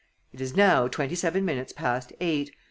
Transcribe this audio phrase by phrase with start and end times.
[0.33, 2.55] It is now twenty seven minutes past eight.